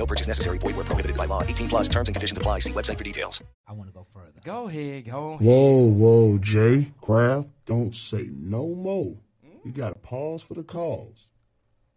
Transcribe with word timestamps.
No 0.00 0.06
purchase 0.06 0.26
necessary. 0.26 0.56
Void 0.56 0.76
where 0.76 0.86
prohibited 0.86 1.14
by 1.14 1.26
law. 1.26 1.42
18 1.42 1.68
plus 1.68 1.86
terms 1.86 2.08
and 2.08 2.14
conditions 2.14 2.38
apply. 2.38 2.60
See 2.60 2.72
website 2.72 2.96
for 2.96 3.04
details. 3.04 3.44
I 3.68 3.74
want 3.74 3.90
to 3.90 3.92
go 3.92 4.06
further. 4.14 4.40
Go 4.42 4.66
ahead, 4.66 5.04
go 5.04 5.32
ahead. 5.32 5.46
Whoa, 5.46 5.90
whoa, 5.90 6.38
Jay, 6.38 6.90
Kraft, 7.02 7.50
don't 7.66 7.94
say 7.94 8.30
no 8.32 8.68
more. 8.68 9.14
You 9.62 9.72
got 9.72 9.90
to 9.90 9.98
pause 9.98 10.42
for 10.42 10.54
the 10.54 10.62
cause 10.62 11.28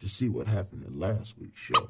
to 0.00 0.08
see 0.08 0.28
what 0.28 0.46
happened 0.46 0.84
in 0.84 1.00
last 1.00 1.38
week's 1.38 1.58
show. 1.58 1.88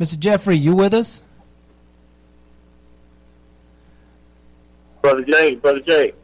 Mr. 0.00 0.18
Jeffrey, 0.18 0.56
you 0.56 0.74
with 0.74 0.92
us? 0.92 1.22
Brother 5.02 5.22
Jay, 5.22 5.54
Brother 5.54 5.80
Jay. 5.86 6.14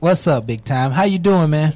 What's 0.00 0.26
up, 0.26 0.44
big 0.44 0.64
time? 0.64 0.90
How 0.90 1.04
you 1.04 1.20
doing, 1.20 1.50
man? 1.50 1.74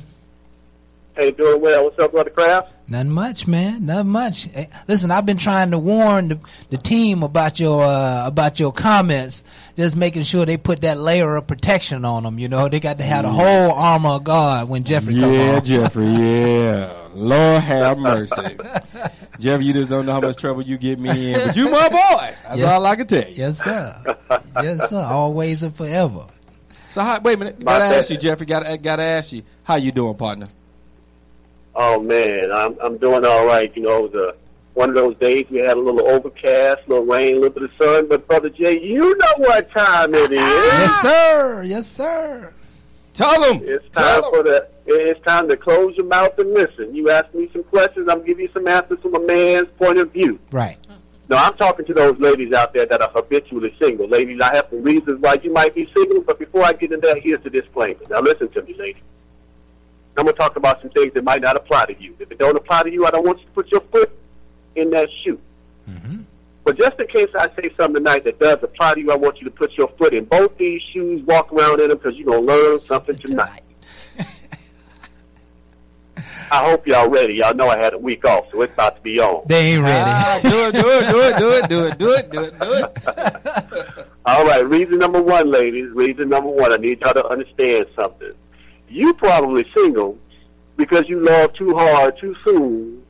Hey, 1.19 1.33
doing 1.33 1.61
well. 1.61 1.83
What's 1.83 1.99
up, 1.99 2.13
Brother 2.13 2.31
Kraft? 2.31 2.71
Nothing 2.87 3.11
much, 3.11 3.49
man. 3.49 3.85
Nothing 3.87 4.11
much. 4.13 4.45
Hey, 4.45 4.69
listen, 4.87 5.11
I've 5.11 5.27
been 5.27 5.37
trying 5.37 5.73
to 5.73 5.79
warn 5.79 6.29
the, 6.29 6.41
the 6.71 6.77
team 6.79 7.25
about 7.25 7.59
your 7.59 7.83
uh, 7.83 8.25
about 8.25 8.61
your 8.61 8.71
comments, 8.73 9.43
just 9.77 9.97
making 9.97 10.23
sure 10.23 10.47
they 10.47 10.57
put 10.57 10.83
that 10.83 10.97
layer 10.97 11.35
of 11.35 11.49
protection 11.49 12.05
on 12.05 12.23
them. 12.23 12.39
You 12.39 12.47
know, 12.47 12.69
they 12.69 12.79
got 12.79 12.99
to 12.99 13.05
have 13.05 13.25
the 13.25 13.31
whole 13.31 13.73
armor 13.73 14.11
of 14.11 14.23
God 14.23 14.69
when 14.69 14.85
Jeffrey 14.85 15.15
yeah, 15.15 15.23
comes 15.23 15.59
on. 15.59 15.65
Jeffrey, 15.65 16.07
yeah. 16.07 17.09
Lord 17.15 17.63
have 17.65 17.99
mercy. 17.99 18.57
Jeffrey, 19.41 19.65
you 19.65 19.73
just 19.73 19.91
don't 19.91 20.07
know 20.07 20.13
how 20.13 20.21
much 20.21 20.37
trouble 20.37 20.63
you 20.63 20.79
get 20.79 21.01
me 21.01 21.35
in. 21.35 21.47
But 21.49 21.57
you 21.57 21.69
my 21.69 21.89
boy. 21.89 22.33
That's 22.47 22.61
Yes. 22.61 22.71
all 22.71 22.87
I 22.87 22.95
can 22.95 23.09
tell 23.09 23.29
you. 23.29 23.35
Yes, 23.35 23.59
sir. 23.59 24.17
yes, 24.63 24.89
sir. 24.89 25.01
Always 25.03 25.65
and 25.65 25.75
forever. 25.77 26.27
So 26.93 27.01
how, 27.01 27.21
wait 27.21 27.35
a 27.35 27.39
minute. 27.39 27.59
My 27.61 27.73
Gotta 27.81 27.97
ask 27.97 28.09
you, 28.09 28.17
Jeffrey. 28.19 28.47
Gotta 28.47 28.79
gotta 28.79 29.03
ask 29.03 29.33
you. 29.33 29.43
How 29.65 29.75
you 29.75 29.91
doing, 29.91 30.15
partner? 30.15 30.47
Oh 31.81 32.01
man, 32.01 32.51
I'm 32.53 32.77
I'm 32.83 32.99
doing 32.99 33.25
all 33.25 33.47
right. 33.47 33.75
You 33.77 33.85
know, 33.85 34.05
it 34.05 34.13
was 34.13 34.35
a, 34.35 34.35
one 34.75 34.89
of 34.89 34.97
those 34.97 35.17
days 35.19 35.47
we 35.49 35.59
had 35.59 35.77
a 35.77 35.81
little 35.81 36.09
overcast, 36.09 36.81
a 36.87 36.89
little 36.89 37.05
rain, 37.07 37.37
a 37.37 37.41
little 37.41 37.51
bit 37.51 37.63
of 37.63 37.71
sun. 37.81 38.09
But 38.09 38.27
Brother 38.27 38.51
Jay, 38.51 38.81
you 38.81 39.17
know 39.17 39.35
what 39.37 39.71
time 39.71 40.13
it 40.13 40.33
is. 40.33 40.41
Yes, 40.41 41.01
sir. 41.01 41.63
Yes, 41.63 41.87
sir. 41.87 42.53
Tell 43.15 43.41
them. 43.41 43.63
It's 43.63 43.89
time 43.91 44.23
for 44.23 44.43
the. 44.43 44.69
It's 44.87 45.25
time 45.25 45.49
to 45.51 45.57
close 45.57 45.95
your 45.97 46.07
mouth 46.07 46.37
and 46.39 46.53
listen. 46.53 46.95
You 46.95 47.11
ask 47.11 47.33
me 47.33 47.49
some 47.53 47.63
questions, 47.63 48.09
I'm 48.11 48.25
give 48.25 48.41
you 48.41 48.49
some 48.53 48.67
answers 48.67 48.99
from 49.01 49.15
a 49.15 49.21
man's 49.21 49.69
point 49.79 49.99
of 49.99 50.13
view. 50.13 50.41
Right. 50.51 50.79
No, 51.29 51.37
I'm 51.37 51.55
talking 51.59 51.85
to 51.85 51.95
those 51.95 52.19
ladies 52.19 52.55
out 52.55 52.73
there 52.73 52.87
that 52.87 53.03
are 53.03 53.11
habitually 53.11 53.77
single. 53.81 54.09
Ladies, 54.09 54.41
I 54.41 54.57
have 54.57 54.67
some 54.71 54.83
reasons 54.83 55.21
why 55.21 55.39
you 55.43 55.53
might 55.53 55.75
be 55.75 55.89
single, 55.95 56.23
but 56.23 56.39
before 56.39 56.65
I 56.65 56.73
get 56.73 56.91
into 56.91 57.07
that, 57.07 57.21
here's 57.23 57.43
the 57.45 57.51
disclaimer. 57.51 58.01
Now 58.09 58.21
listen 58.21 58.49
to 58.49 58.63
me, 58.63 58.75
ladies. 58.79 59.03
I'm 60.19 60.25
going 60.25 60.35
to 60.35 60.41
talk 60.41 60.57
about 60.57 60.81
some 60.83 60.91
things 60.91 61.15
that 61.15 61.25
might 61.25 61.43
not 61.43 61.57
apply 61.57 61.87
to 61.87 62.03
you. 62.03 62.15
If 62.19 62.31
it 62.31 62.39
don't 62.39 62.57
apply 62.57 62.83
to 62.85 62.91
you, 62.91 63.07
I 63.07 63.11
don't 63.11 63.25
want 63.25 63.39
you 63.41 63.47
to 63.47 63.53
put 63.53 63.71
your 63.71 63.81
foot 63.93 64.11
in 64.77 64.91
that 64.91 65.09
shoe. 65.25 65.41
But 66.65 66.77
just 66.77 67.01
in 67.01 67.07
case 67.07 67.29
I 67.35 67.49
say 67.57 67.71
something 67.79 67.95
tonight 68.05 68.25
that 68.25 68.39
does 68.39 68.59
apply 68.63 68.95
to 68.95 69.01
you, 69.01 69.11
I 69.11 69.17
want 69.17 69.39
you 69.39 69.45
to 69.45 69.51
put 69.51 69.73
your 69.79 69.89
foot 69.97 70.13
in 70.13 70.27
both 70.27 70.59
these 70.59 70.83
shoes, 70.93 71.23
walk 71.23 71.51
around 71.51 71.81
in 71.81 71.89
them, 71.89 71.97
because 71.97 72.15
you're 72.17 72.27
going 72.27 72.47
to 72.47 72.53
learn 72.53 72.79
something 72.79 73.17
tonight. 73.17 73.63
I 76.51 76.69
hope 76.69 76.87
y'all 76.87 77.09
ready. 77.09 77.35
Y'all 77.35 77.55
know 77.55 77.69
I 77.69 77.79
had 77.79 77.95
a 77.95 77.99
week 77.99 78.25
off, 78.25 78.51
so 78.51 78.63
it's 78.63 78.73
about 78.73 78.97
to 78.97 79.03
be 79.03 79.21
on. 79.21 79.45
They 79.47 79.75
ain't 79.75 79.83
ready. 79.83 80.11
Ah, 80.11 80.41
do 80.43 80.67
it, 80.67 80.73
do 80.73 80.89
it, 80.91 81.11
do 81.11 81.21
it, 81.21 81.39
do 81.39 81.51
it, 81.53 81.69
do 81.69 81.85
it, 81.85 81.99
do 81.99 82.15
it, 82.15 82.31
do 82.31 82.41
it, 82.43 82.59
do 82.59 82.73
it. 82.73 84.07
All 84.27 84.45
right, 84.45 84.67
reason 84.69 84.99
number 84.99 85.23
one, 85.23 85.51
ladies. 85.51 85.91
Reason 85.93 86.29
number 86.29 86.51
one. 86.51 86.73
I 86.73 86.77
need 86.77 87.01
y'all 87.01 87.15
to 87.15 87.27
understand 87.29 87.87
something. 87.99 88.33
You 88.89 89.13
probably 89.15 89.67
single 89.77 90.19
because 90.77 91.09
you 91.09 91.21
love 91.25 91.53
too 91.55 91.75
hard 91.75 92.19
too 92.19 92.35
soon, 92.45 93.03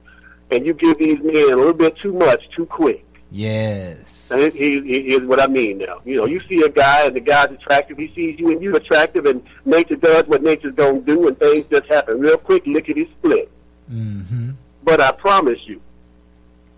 and 0.50 0.64
you 0.66 0.74
give 0.74 0.96
these 0.98 1.18
men 1.22 1.52
a 1.52 1.56
little 1.56 1.72
bit 1.72 1.96
too 1.98 2.12
much 2.12 2.42
too 2.56 2.66
quick. 2.66 3.04
Yes. 3.30 4.30
And 4.32 4.50
he- 4.52 4.80
he- 4.80 5.02
here's 5.10 5.22
what 5.22 5.40
I 5.40 5.46
mean 5.46 5.78
now. 5.78 6.00
You 6.04 6.16
know, 6.16 6.26
you 6.26 6.40
see 6.48 6.62
a 6.62 6.68
guy 6.70 7.02
and 7.04 7.14
the 7.14 7.20
guy's 7.20 7.50
attractive. 7.50 7.98
He 7.98 8.10
sees 8.14 8.38
you 8.38 8.48
and 8.50 8.62
you're 8.62 8.76
attractive, 8.76 9.26
and 9.26 9.42
nature 9.66 9.96
does 9.96 10.26
what 10.26 10.42
nature's 10.42 10.74
gonna 10.74 11.00
do, 11.00 11.28
and 11.28 11.38
things 11.38 11.66
just 11.70 11.86
happen 11.86 12.18
real 12.20 12.38
quick, 12.38 12.66
lickety 12.66 13.08
split. 13.18 13.50
Mm-hmm. 13.92 14.50
But 14.82 15.00
I 15.02 15.12
promise 15.12 15.58
you, 15.66 15.80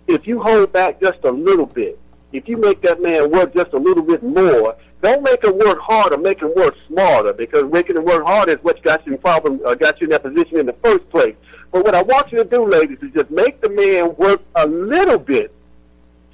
if 0.08 0.26
you 0.26 0.40
hold 0.42 0.72
back 0.72 1.00
just 1.00 1.18
a 1.24 1.30
little 1.30 1.66
bit, 1.66 1.98
if 2.32 2.48
you 2.48 2.56
make 2.56 2.80
that 2.82 3.00
man 3.00 3.30
work 3.30 3.54
just 3.54 3.72
a 3.72 3.78
little 3.78 4.02
bit 4.02 4.22
more, 4.24 4.74
don't 5.02 5.22
make 5.22 5.42
him 5.42 5.58
work 5.58 5.78
harder, 5.80 6.18
make 6.18 6.40
him 6.40 6.52
work 6.54 6.74
smarter, 6.86 7.32
because 7.32 7.64
making 7.70 7.96
him 7.96 8.04
work 8.04 8.24
harder 8.24 8.52
is 8.52 8.58
what 8.62 8.82
got 8.82 9.06
you 9.06 9.14
in 9.14 9.18
problem, 9.18 9.60
uh, 9.64 9.74
got 9.74 10.00
you 10.00 10.06
in 10.06 10.10
that 10.10 10.22
position 10.22 10.58
in 10.58 10.66
the 10.66 10.74
first 10.74 11.08
place. 11.10 11.34
But 11.72 11.84
what 11.84 11.94
I 11.94 12.02
want 12.02 12.32
you 12.32 12.38
to 12.38 12.44
do, 12.44 12.68
ladies, 12.68 12.98
is 13.00 13.12
just 13.12 13.30
make 13.30 13.60
the 13.60 13.70
man 13.70 14.14
work 14.16 14.42
a 14.54 14.66
little 14.66 15.18
bit 15.18 15.54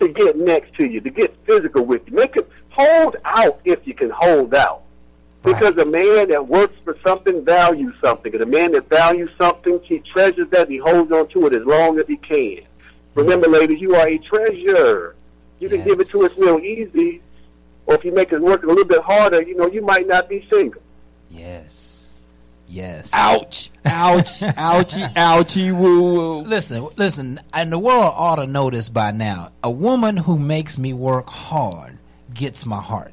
to 0.00 0.08
get 0.08 0.36
next 0.36 0.74
to 0.74 0.86
you, 0.86 1.00
to 1.00 1.10
get 1.10 1.36
physical 1.46 1.84
with 1.84 2.02
you. 2.08 2.16
Make 2.16 2.36
him 2.36 2.44
hold 2.70 3.16
out 3.24 3.60
if 3.64 3.86
you 3.86 3.94
can 3.94 4.10
hold 4.10 4.54
out. 4.54 4.82
Because 5.42 5.76
a 5.76 5.86
man 5.86 6.30
that 6.30 6.48
works 6.48 6.74
for 6.84 6.98
something 7.06 7.44
values 7.44 7.94
something. 8.02 8.34
And 8.34 8.42
a 8.42 8.46
man 8.46 8.72
that 8.72 8.88
values 8.88 9.30
something, 9.38 9.80
he 9.84 10.00
treasures 10.00 10.48
that, 10.50 10.68
he 10.68 10.78
holds 10.78 11.12
on 11.12 11.28
to 11.28 11.46
it 11.46 11.54
as 11.54 11.64
long 11.64 12.00
as 12.00 12.06
he 12.08 12.16
can. 12.16 12.62
Remember, 13.14 13.48
ladies, 13.48 13.80
you 13.80 13.94
are 13.94 14.08
a 14.08 14.18
treasure. 14.18 15.14
You 15.60 15.68
can 15.68 15.84
give 15.84 16.00
it 16.00 16.08
to 16.10 16.26
us 16.26 16.36
real 16.36 16.58
easy, 16.58 17.22
or 17.86 17.94
if 17.94 18.04
you 18.04 18.12
make 18.12 18.32
it 18.32 18.40
work 18.40 18.62
a 18.62 18.66
little 18.66 18.84
bit 18.84 19.02
harder, 19.02 19.42
you 19.42 19.56
know, 19.56 19.66
you 19.66 19.82
might 19.82 20.06
not 20.06 20.28
be 20.28 20.46
single. 20.52 20.82
Yes. 21.30 22.14
Yes. 22.68 23.10
Ouch. 23.12 23.70
Ouch. 23.84 24.40
Ouchie. 24.40 25.14
Ouchie. 25.14 25.76
Woo 25.76 26.02
woo. 26.02 26.40
Listen, 26.40 26.88
listen, 26.96 27.40
and 27.52 27.72
the 27.72 27.78
world 27.78 28.12
ought 28.16 28.36
to 28.36 28.46
know 28.46 28.70
this 28.70 28.88
by 28.88 29.12
now. 29.12 29.52
A 29.62 29.70
woman 29.70 30.16
who 30.16 30.38
makes 30.38 30.76
me 30.76 30.92
work 30.92 31.28
hard 31.28 31.98
gets 32.34 32.66
my 32.66 32.80
heart. 32.80 33.12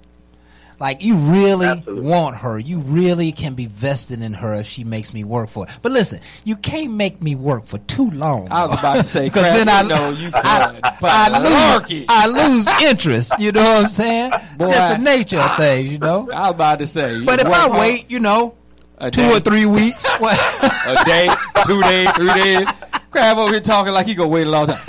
Like 0.79 1.01
you 1.03 1.15
really 1.15 1.83
want 1.87 2.37
her. 2.37 2.57
You 2.59 2.79
really 2.79 3.31
can 3.31 3.53
be 3.53 3.67
vested 3.67 4.21
in 4.21 4.33
her 4.33 4.53
if 4.55 4.67
she 4.67 4.83
makes 4.83 5.13
me 5.13 5.23
work 5.23 5.49
for 5.49 5.65
it. 5.67 5.71
But 5.81 5.91
listen, 5.91 6.19
you 6.43 6.55
can't 6.55 6.91
make 6.93 7.21
me 7.21 7.35
work 7.35 7.65
for 7.65 7.77
too 7.79 8.09
long. 8.11 8.47
I 8.51 8.65
was 8.65 8.79
about 8.79 8.95
to 8.97 9.03
say, 9.03 9.25
because 9.27 9.43
then 9.43 9.69
I, 9.69 9.81
know 9.83 10.09
you 10.11 10.29
I, 10.33 10.73
could, 10.73 10.81
but 10.99 11.11
I 11.11 11.77
lose. 11.79 12.05
I 12.09 12.27
lose 12.27 12.67
interest. 12.81 13.33
You 13.39 13.51
know 13.51 13.63
what 13.63 13.83
I'm 13.83 13.89
saying? 13.89 14.31
Boy, 14.57 14.67
Just 14.69 14.97
the 14.97 15.03
nature 15.03 15.39
of 15.39 15.55
things, 15.55 15.89
you 15.91 15.99
know. 15.99 16.29
I 16.31 16.41
was 16.49 16.55
about 16.55 16.79
to 16.79 16.87
say. 16.87 17.23
But 17.23 17.39
if 17.39 17.47
I 17.47 17.51
hard. 17.67 17.73
wait, 17.73 18.11
you 18.11 18.19
know, 18.19 18.55
A 18.97 19.09
two 19.11 19.21
day. 19.21 19.31
or 19.31 19.39
three 19.39 19.65
weeks, 19.65 20.03
what? 20.19 20.37
a 20.87 21.03
day, 21.05 21.29
two 21.65 21.81
days, 21.81 22.11
three 22.11 22.33
days. 22.33 22.67
Crab 23.11 23.37
over 23.37 23.51
here 23.51 23.61
talking 23.61 23.93
like 23.93 24.07
he 24.07 24.15
gonna 24.15 24.27
wait 24.29 24.47
a 24.47 24.49
long 24.49 24.67
time. 24.67 24.79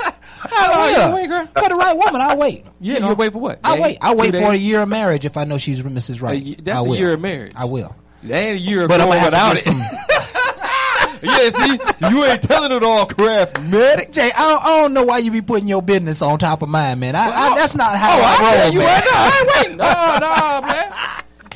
Yeah. 0.53 1.15
wait, 1.15 1.27
girl? 1.29 1.47
For 1.47 1.69
the 1.69 1.75
right 1.75 1.97
woman, 1.97 2.21
I'll 2.21 2.37
wait. 2.39 2.65
Yeah, 2.81 2.95
You 2.95 3.01
know? 3.01 3.15
wait 3.15 3.33
for 3.33 3.39
what? 3.41 3.61
I 3.65 3.77
Day? 3.77 3.83
wait. 3.83 3.99
I 4.01 4.13
Two 4.15 4.21
wait 4.21 4.33
for 4.35 4.53
a 4.53 4.55
year 4.57 4.83
of 4.83 4.89
marriage 4.89 5.25
if 5.25 5.37
I 5.37 5.45
know 5.45 5.59
she's 5.59 5.81
Mrs. 5.81 6.21
Right. 6.23 6.63
That's 6.65 6.79
I 6.79 6.81
a 6.81 6.85
will. 6.85 6.97
year 6.97 7.13
of 7.15 7.21
marriage. 7.21 7.53
I 7.57 7.65
will. 7.65 7.95
That 8.25 8.37
ain't 8.43 8.57
a 8.57 8.61
year 8.61 8.83
of 8.83 8.89
But 8.89 9.01
I'm 9.01 9.09
going 9.09 9.23
without 9.25 9.57
it. 9.59 9.67
yeah, 11.23 11.51
see, 11.51 12.11
you 12.11 12.25
ain't 12.25 12.43
telling 12.43 12.73
it 12.73 12.83
all, 12.83 13.07
Craftmatic. 13.07 14.13
Jay, 14.13 14.31
I 14.35 14.51
don't, 14.51 14.63
I 14.65 14.67
don't 14.81 14.93
know 14.95 15.05
why 15.05 15.19
you 15.19 15.31
be 15.31 15.41
putting 15.43 15.67
your 15.69 15.83
business 15.83 16.21
on 16.23 16.39
top 16.39 16.63
of 16.63 16.69
mine, 16.69 17.01
man. 17.01 17.17
I, 17.17 17.25
I, 17.31 17.55
that's 17.55 17.75
not 17.75 17.97
how 17.97 18.19
Oh, 18.19 18.23
I 18.23 18.37
I, 18.41 18.65
roll, 18.65 18.73
you 18.73 18.79
man. 18.81 18.87
right 18.89 19.05
now. 19.05 19.11
I 19.15 19.39
ain't 19.41 19.57
waiting. 19.57 19.77
No, 19.85 20.19
no, 20.21 20.61
man. 20.67 20.93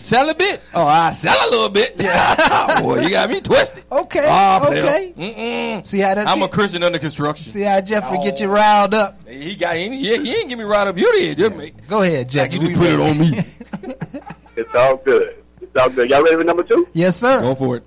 Celibate? 0.09 0.61
Oh, 0.75 0.87
I 0.87 1.13
sell 1.13 1.37
a 1.49 1.51
little 1.51 1.69
bit. 1.69 1.95
Yeah. 1.97 2.81
Boy, 2.83 3.01
you 3.03 3.11
got 3.11 3.31
me 3.31 3.41
twisted. 3.41 3.85
Okay. 3.91 4.27
Oh, 4.27 4.67
okay. 4.69 5.15
Mm-mm. 5.17 5.87
See 5.87 6.01
how 6.01 6.15
that? 6.15 6.27
I'm 6.27 6.39
see, 6.39 6.45
a 6.45 6.49
Christian 6.49 6.83
under 6.83 6.99
construction. 6.99 7.47
see 7.47 7.63
how 7.63 7.81
Jeffrey 7.81 8.19
get 8.19 8.41
you 8.41 8.49
oh. 8.49 8.53
riled 8.53 8.95
up. 8.95 9.29
He 9.29 9.55
got 9.55 9.77
he, 9.77 9.89
he, 9.91 10.17
he 10.19 10.35
ain't 10.35 10.49
give 10.49 10.59
me 10.59 10.65
riled 10.65 10.89
up. 10.89 10.97
You 10.97 11.13
did. 11.13 11.39
Just 11.39 11.55
make- 11.55 11.87
Go 11.89 12.03
ahead, 12.03 12.19
Like 12.19 12.29
Jeffrey. 12.29 12.55
you 12.55 12.61
we 12.61 12.69
just 12.69 12.81
put 12.81 12.91
it 12.91 13.01
on 13.01 13.19
me. 13.19 13.45
It's 14.59 14.75
all 14.75 14.97
good. 14.97 15.37
It's 15.61 15.77
all 15.77 15.89
good. 15.89 16.11
Y'all 16.11 16.21
ready 16.21 16.35
for 16.35 16.43
number 16.43 16.65
two? 16.65 16.89
yes, 16.93 17.17
sir. 17.17 17.41
Go 17.41 17.55
for 17.55 17.77
it. 17.77 17.85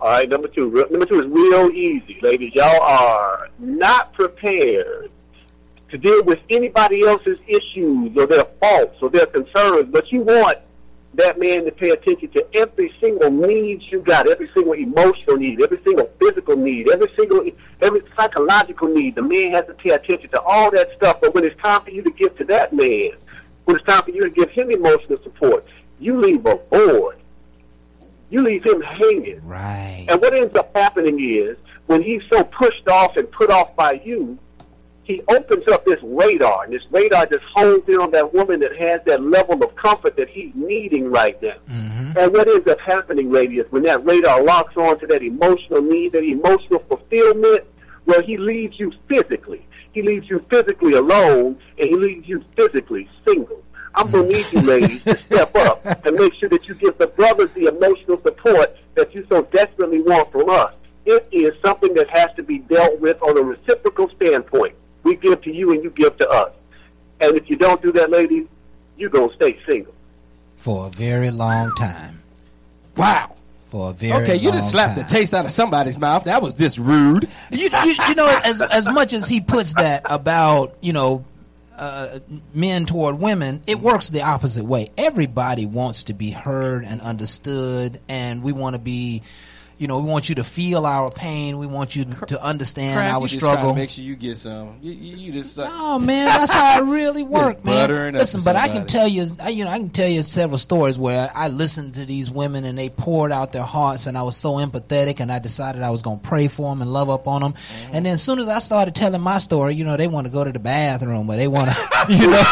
All 0.00 0.08
right, 0.08 0.26
number 0.26 0.48
two. 0.48 0.70
Number 0.90 1.04
two 1.04 1.20
is 1.20 1.26
real 1.26 1.70
easy, 1.72 2.18
ladies. 2.22 2.54
Y'all 2.54 2.80
are 2.80 3.50
not 3.58 4.14
prepared 4.14 5.10
to 5.90 5.98
deal 5.98 6.24
with 6.24 6.38
anybody 6.48 7.06
else's 7.06 7.38
issues 7.46 8.16
or 8.16 8.26
their 8.26 8.44
faults 8.60 8.96
or 9.02 9.10
their 9.10 9.26
concerns, 9.26 9.90
but 9.90 10.10
you 10.10 10.22
want 10.22 10.56
that 11.14 11.38
man 11.38 11.64
to 11.64 11.72
pay 11.72 11.90
attention 11.90 12.28
to 12.30 12.46
every 12.54 12.92
single 13.00 13.30
needs 13.30 13.90
you 13.90 14.00
got, 14.00 14.30
every 14.30 14.48
single 14.54 14.74
emotional 14.74 15.36
need, 15.36 15.60
every 15.60 15.80
single 15.84 16.08
physical 16.20 16.56
need, 16.56 16.88
every 16.88 17.12
single 17.18 17.44
every 17.82 18.02
psychological 18.16 18.88
need. 18.88 19.16
The 19.16 19.22
man 19.22 19.52
has 19.54 19.66
to 19.66 19.74
pay 19.74 19.90
attention 19.90 20.30
to 20.30 20.40
all 20.42 20.70
that 20.70 20.88
stuff. 20.96 21.20
But 21.20 21.34
when 21.34 21.44
it's 21.44 21.60
time 21.60 21.82
for 21.82 21.90
you 21.90 22.02
to 22.02 22.10
give 22.10 22.36
to 22.38 22.44
that 22.44 22.72
man, 22.72 23.12
when 23.64 23.76
it's 23.76 23.86
time 23.86 24.02
for 24.02 24.10
you 24.10 24.22
to 24.22 24.30
give 24.30 24.50
him 24.50 24.70
emotional 24.70 25.20
support, 25.22 25.66
you 25.98 26.20
leave 26.20 26.46
a 26.46 26.58
void. 26.70 27.16
You 28.30 28.42
leave 28.42 28.64
him 28.64 28.80
hanging. 28.80 29.40
Right. 29.44 30.06
And 30.08 30.20
what 30.20 30.32
ends 30.32 30.56
up 30.56 30.74
happening 30.76 31.18
is 31.20 31.56
when 31.86 32.02
he's 32.02 32.22
so 32.32 32.44
pushed 32.44 32.88
off 32.88 33.16
and 33.16 33.30
put 33.32 33.50
off 33.50 33.74
by 33.74 34.00
you, 34.04 34.38
he 35.10 35.22
opens 35.28 35.66
up 35.68 35.84
this 35.84 35.98
radar, 36.02 36.64
and 36.64 36.72
this 36.72 36.82
radar 36.90 37.26
just 37.26 37.42
hones 37.54 37.82
in 37.88 37.96
on 37.96 38.12
that 38.12 38.32
woman 38.32 38.60
that 38.60 38.76
has 38.76 39.00
that 39.06 39.20
level 39.22 39.62
of 39.64 39.74
comfort 39.74 40.16
that 40.16 40.28
he's 40.28 40.52
needing 40.54 41.10
right 41.10 41.40
now. 41.42 41.56
Mm-hmm. 41.68 42.18
And 42.18 42.32
what 42.32 42.48
ends 42.48 42.68
up 42.70 42.78
happening, 42.80 43.32
ladies, 43.32 43.64
when 43.70 43.82
that 43.84 44.04
radar 44.06 44.42
locks 44.42 44.76
on 44.76 45.00
to 45.00 45.06
that 45.08 45.22
emotional 45.22 45.82
need, 45.82 46.12
that 46.12 46.22
emotional 46.22 46.84
fulfillment, 46.88 47.64
well, 48.06 48.22
he 48.22 48.36
leaves 48.36 48.78
you 48.78 48.92
physically. 49.08 49.66
He 49.92 50.02
leaves 50.02 50.30
you 50.30 50.44
physically 50.48 50.92
alone, 50.92 51.58
and 51.78 51.88
he 51.88 51.96
leaves 51.96 52.28
you 52.28 52.44
physically 52.56 53.08
single. 53.26 53.62
I'm 53.96 54.12
going 54.12 54.30
to 54.30 54.36
need 54.36 54.52
you, 54.52 54.60
ladies, 54.60 55.02
to 55.02 55.18
step 55.18 55.56
up 55.56 55.84
and 56.06 56.14
make 56.16 56.34
sure 56.34 56.48
that 56.50 56.68
you 56.68 56.74
give 56.76 56.96
the 56.98 57.08
brothers 57.08 57.50
the 57.56 57.66
emotional 57.66 58.22
support 58.22 58.76
that 58.94 59.12
you 59.12 59.26
so 59.28 59.42
desperately 59.42 60.02
want 60.02 60.30
from 60.30 60.48
us. 60.48 60.72
It 61.04 61.26
is 61.32 61.52
something 61.64 61.94
that 61.94 62.08
has 62.10 62.28
to 62.36 62.44
be 62.44 62.58
dealt 62.58 63.00
with 63.00 63.20
on 63.22 63.36
a 63.36 63.42
reciprocal 63.42 64.08
standpoint. 64.14 64.76
We 65.10 65.16
give 65.16 65.42
to 65.42 65.52
you 65.52 65.72
and 65.72 65.82
you 65.82 65.90
give 65.90 66.16
to 66.18 66.28
us. 66.28 66.52
And 67.20 67.36
if 67.36 67.50
you 67.50 67.56
don't 67.56 67.82
do 67.82 67.90
that, 67.92 68.10
ladies, 68.10 68.46
you're 68.96 69.10
going 69.10 69.28
to 69.28 69.34
stay 69.34 69.58
single. 69.68 69.92
For 70.56 70.86
a 70.86 70.90
very 70.90 71.32
long 71.32 71.74
time. 71.74 72.22
Wow. 72.96 73.34
For 73.70 73.90
a 73.90 73.92
very 73.92 74.22
Okay, 74.22 74.36
you 74.36 74.50
long 74.50 74.58
just 74.58 74.70
slapped 74.70 74.94
time. 74.96 75.04
the 75.04 75.12
taste 75.12 75.34
out 75.34 75.46
of 75.46 75.50
somebody's 75.50 75.98
mouth. 75.98 76.24
That 76.24 76.42
was 76.42 76.54
just 76.54 76.78
rude. 76.78 77.28
you, 77.50 77.70
you, 77.84 77.94
you 78.08 78.14
know, 78.14 78.28
as 78.44 78.62
as 78.62 78.88
much 78.88 79.12
as 79.12 79.26
he 79.26 79.40
puts 79.40 79.74
that 79.74 80.02
about 80.04 80.76
you 80.80 80.92
know 80.92 81.24
uh, 81.76 82.20
men 82.54 82.86
toward 82.86 83.18
women, 83.18 83.62
it 83.66 83.80
works 83.80 84.10
the 84.10 84.22
opposite 84.22 84.64
way. 84.64 84.92
Everybody 84.96 85.66
wants 85.66 86.04
to 86.04 86.14
be 86.14 86.30
heard 86.30 86.84
and 86.84 87.00
understood, 87.00 88.00
and 88.08 88.44
we 88.44 88.52
want 88.52 88.74
to 88.74 88.78
be. 88.80 89.22
You 89.80 89.86
know, 89.88 89.98
we 89.98 90.10
want 90.10 90.28
you 90.28 90.34
to 90.34 90.44
feel 90.44 90.84
our 90.84 91.10
pain. 91.10 91.56
We 91.56 91.66
want 91.66 91.96
you 91.96 92.04
to 92.04 92.42
understand 92.42 92.98
Crap, 92.98 93.14
our 93.14 93.22
you 93.22 93.28
just 93.28 93.40
trying 93.40 93.54
to 93.54 93.58
struggle. 93.60 93.74
make 93.74 93.88
sure 93.88 94.04
you 94.04 94.14
get 94.14 94.36
some. 94.36 94.76
You, 94.82 94.92
you, 94.92 95.16
you 95.16 95.32
just 95.32 95.58
uh, 95.58 95.70
Oh 95.72 95.98
man, 95.98 96.26
that's 96.26 96.52
how 96.52 96.80
it 96.80 96.84
really 96.84 97.22
works, 97.38 97.64
man. 97.64 98.12
Listen, 98.12 98.42
but 98.44 98.56
I 98.56 98.68
can 98.68 98.86
tell 98.86 99.08
you, 99.08 99.28
I, 99.40 99.48
you 99.48 99.64
know, 99.64 99.70
I 99.70 99.78
can 99.78 99.88
tell 99.88 100.06
you 100.06 100.22
several 100.22 100.58
stories 100.58 100.98
where 100.98 101.32
I 101.34 101.48
listened 101.48 101.94
to 101.94 102.04
these 102.04 102.30
women 102.30 102.64
and 102.66 102.76
they 102.78 102.90
poured 102.90 103.32
out 103.32 103.52
their 103.52 103.62
hearts, 103.62 104.06
and 104.06 104.18
I 104.18 104.22
was 104.22 104.36
so 104.36 104.56
empathetic, 104.56 105.18
and 105.18 105.32
I 105.32 105.38
decided 105.38 105.80
I 105.82 105.88
was 105.88 106.02
going 106.02 106.20
to 106.20 106.28
pray 106.28 106.48
for 106.48 106.68
them 106.70 106.82
and 106.82 106.92
love 106.92 107.08
up 107.08 107.26
on 107.26 107.40
them. 107.40 107.54
Mm-hmm. 107.54 107.96
And 107.96 108.04
then 108.04 108.12
as 108.12 108.22
soon 108.22 108.38
as 108.38 108.48
I 108.48 108.58
started 108.58 108.94
telling 108.94 109.22
my 109.22 109.38
story, 109.38 109.74
you 109.76 109.84
know, 109.84 109.96
they 109.96 110.08
want 110.08 110.26
to 110.26 110.30
go 110.30 110.44
to 110.44 110.52
the 110.52 110.58
bathroom, 110.58 111.30
or 111.30 111.36
they 111.36 111.48
want 111.48 111.70
to, 111.70 111.76
you 112.10 112.26
know, 112.26 112.42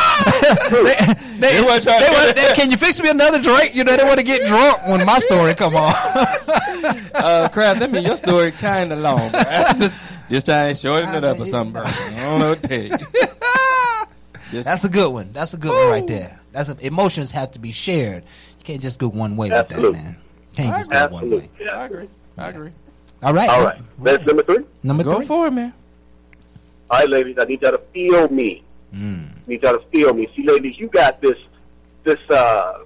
they, 0.82 1.14
they, 1.40 1.52
They 1.60 1.62
wanna 1.62 1.80
they 1.80 2.08
wanna- 2.10 2.32
they- 2.32 2.54
can 2.54 2.70
you 2.70 2.78
fix 2.78 2.98
me 3.02 3.10
another 3.10 3.38
drink? 3.38 3.74
You 3.74 3.84
know, 3.84 3.96
they 3.98 4.04
want 4.04 4.16
to 4.18 4.24
get 4.24 4.46
drunk 4.48 4.86
when 4.86 5.04
my 5.04 5.18
story 5.18 5.54
come 5.54 5.76
on. 5.76 5.92
Uh, 6.84 7.48
crap, 7.52 7.78
that 7.78 7.90
mean 7.90 8.04
your 8.04 8.16
story 8.16 8.52
kind 8.52 8.92
of 8.92 8.98
long. 8.98 9.30
bro. 9.30 9.40
just, 9.78 9.98
just 10.30 10.46
trying 10.46 10.74
to 10.74 10.80
shorten 10.80 11.14
it 11.14 11.24
up 11.24 11.38
or 11.40 11.46
something. 11.46 11.72
bro. 11.72 11.82
I 11.84 12.20
don't 12.20 12.40
know 12.40 12.48
what 12.50 12.62
to 12.62 12.68
tell 12.68 13.00
you. 14.52 14.62
That's 14.62 14.84
a 14.84 14.88
good 14.88 15.10
one. 15.10 15.32
That's 15.32 15.52
a 15.54 15.58
good 15.58 15.72
one 15.72 15.90
right 15.90 16.06
there. 16.06 16.40
That's 16.52 16.68
a, 16.68 16.76
emotions 16.84 17.30
have 17.32 17.52
to 17.52 17.58
be 17.58 17.72
shared. 17.72 18.24
You 18.58 18.64
can't 18.64 18.80
just 18.80 18.98
go 18.98 19.08
one 19.08 19.36
way 19.36 19.48
with 19.48 19.68
that, 19.68 19.72
Absolutely. 19.72 20.00
man. 20.00 20.16
Can't 20.56 20.76
just 20.76 20.90
go 20.90 21.08
one 21.08 21.30
way. 21.30 21.50
Absolutely. 21.60 21.68
I 21.68 21.84
agree. 21.84 22.08
I 22.38 22.48
agree. 22.48 22.70
All 23.22 23.34
right. 23.34 23.48
All 23.48 23.62
right. 23.62 23.80
That's 23.98 24.24
number 24.24 24.42
three. 24.42 24.64
Number 24.82 25.04
Go 25.04 25.16
three. 25.16 25.26
for 25.26 25.46
it, 25.48 25.50
man. 25.50 25.74
All 26.90 27.00
right, 27.00 27.10
ladies, 27.10 27.36
I 27.38 27.44
need 27.44 27.60
y'all 27.60 27.72
to 27.72 27.78
feel 27.92 28.28
me. 28.28 28.62
Mm. 28.94 29.28
I 29.28 29.32
need 29.46 29.62
y'all 29.62 29.78
to 29.78 29.84
feel 29.88 30.14
me. 30.14 30.28
See, 30.34 30.46
ladies, 30.46 30.78
you 30.78 30.88
got 30.88 31.20
this, 31.20 31.36
this, 32.04 32.18
uh, 32.30 32.84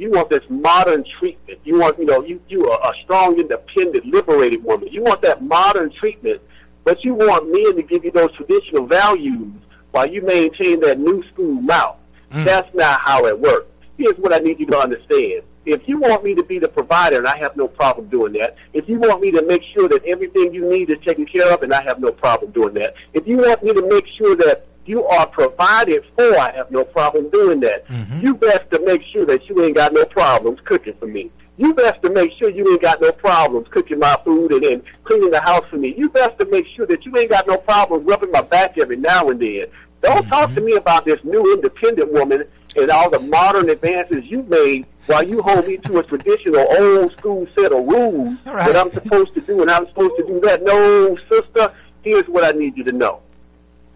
you 0.00 0.10
want 0.10 0.30
this 0.30 0.42
modern 0.48 1.04
treatment. 1.18 1.60
You 1.62 1.78
want, 1.78 1.98
you 1.98 2.06
know, 2.06 2.24
you, 2.24 2.40
you 2.48 2.70
are 2.70 2.90
a 2.90 2.94
strong, 3.04 3.38
independent, 3.38 4.06
liberated 4.06 4.64
woman. 4.64 4.88
You 4.90 5.02
want 5.02 5.20
that 5.22 5.42
modern 5.42 5.92
treatment, 5.92 6.40
but 6.84 7.04
you 7.04 7.12
want 7.12 7.52
men 7.52 7.76
to 7.76 7.82
give 7.82 8.04
you 8.04 8.10
those 8.10 8.32
traditional 8.32 8.86
values 8.86 9.52
while 9.90 10.08
you 10.08 10.22
maintain 10.22 10.80
that 10.80 10.98
new 10.98 11.22
school 11.32 11.60
mouth. 11.60 11.98
Mm. 12.32 12.46
That's 12.46 12.74
not 12.74 13.00
how 13.02 13.26
it 13.26 13.38
works. 13.38 13.66
Here's 13.98 14.16
what 14.16 14.32
I 14.32 14.38
need 14.38 14.58
you 14.58 14.66
to 14.66 14.78
understand. 14.78 15.42
If 15.66 15.86
you 15.86 15.98
want 16.00 16.24
me 16.24 16.34
to 16.34 16.42
be 16.44 16.58
the 16.58 16.68
provider, 16.68 17.18
and 17.18 17.28
I 17.28 17.36
have 17.36 17.54
no 17.54 17.68
problem 17.68 18.08
doing 18.08 18.32
that. 18.32 18.56
If 18.72 18.88
you 18.88 18.98
want 18.98 19.20
me 19.20 19.30
to 19.32 19.44
make 19.44 19.62
sure 19.74 19.86
that 19.90 20.02
everything 20.06 20.54
you 20.54 20.66
need 20.66 20.88
is 20.88 20.96
taken 21.04 21.26
care 21.26 21.52
of, 21.52 21.62
and 21.62 21.74
I 21.74 21.82
have 21.82 22.00
no 22.00 22.10
problem 22.10 22.52
doing 22.52 22.72
that. 22.74 22.94
If 23.12 23.26
you 23.26 23.36
want 23.36 23.62
me 23.62 23.74
to 23.74 23.86
make 23.86 24.06
sure 24.16 24.34
that 24.36 24.66
you 24.86 25.04
are 25.04 25.26
provided 25.26 26.04
for, 26.16 26.38
I 26.38 26.52
have 26.56 26.70
no 26.70 26.84
problem 26.84 27.30
doing 27.30 27.60
that. 27.60 27.86
Mm-hmm. 27.88 28.20
You 28.26 28.34
best 28.34 28.70
to 28.72 28.84
make 28.84 29.02
sure 29.12 29.26
that 29.26 29.48
you 29.48 29.62
ain't 29.62 29.76
got 29.76 29.92
no 29.92 30.04
problems 30.04 30.60
cooking 30.64 30.94
for 30.98 31.06
me. 31.06 31.30
You 31.56 31.74
best 31.74 32.02
to 32.02 32.10
make 32.10 32.32
sure 32.38 32.50
you 32.50 32.66
ain't 32.72 32.80
got 32.80 33.00
no 33.02 33.12
problems 33.12 33.68
cooking 33.70 33.98
my 33.98 34.18
food 34.24 34.52
and 34.52 34.64
then 34.64 34.82
cleaning 35.04 35.30
the 35.30 35.42
house 35.42 35.64
for 35.68 35.76
me. 35.76 35.94
You 35.96 36.08
best 36.08 36.38
to 36.38 36.46
make 36.46 36.66
sure 36.74 36.86
that 36.86 37.04
you 37.04 37.16
ain't 37.18 37.30
got 37.30 37.46
no 37.46 37.58
problems 37.58 38.06
rubbing 38.06 38.30
my 38.30 38.42
back 38.42 38.78
every 38.78 38.96
now 38.96 39.28
and 39.28 39.40
then. 39.40 39.66
Don't 40.00 40.26
talk 40.28 40.48
to 40.50 40.56
mm-hmm. 40.56 40.64
me 40.64 40.74
about 40.76 41.04
this 41.04 41.22
new 41.22 41.52
independent 41.54 42.12
woman 42.12 42.44
and 42.76 42.90
all 42.90 43.10
the 43.10 43.18
modern 43.18 43.68
advances 43.68 44.24
you've 44.24 44.48
made 44.48 44.86
while 45.06 45.22
you 45.22 45.42
hold 45.42 45.66
me 45.66 45.76
to 45.78 45.98
a 45.98 46.02
traditional 46.02 46.66
old 46.78 47.12
school 47.18 47.46
set 47.58 47.72
of 47.72 47.86
rules 47.86 48.38
Right. 48.46 48.72
that 48.72 48.76
I'm 48.76 48.92
supposed 48.92 49.34
to 49.34 49.40
do 49.40 49.60
and 49.60 49.70
I'm 49.70 49.86
supposed 49.88 50.16
to 50.16 50.26
do 50.26 50.40
that. 50.44 50.62
No, 50.62 51.16
sister, 51.30 51.74
here's 52.02 52.26
what 52.26 52.44
I 52.44 52.56
need 52.56 52.76
you 52.76 52.84
to 52.84 52.92
know. 52.92 53.20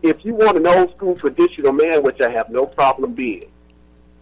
If 0.05 0.23
you 0.23 0.35
want 0.35 0.59
an 0.59 0.67
old 0.67 0.91
school 0.95 1.17
traditional 1.17 1.73
man, 1.73 2.03
which 2.03 2.21
I 2.21 2.31
have 2.31 2.51
no 2.51 2.67
problem 2.67 3.15
being, 3.15 3.47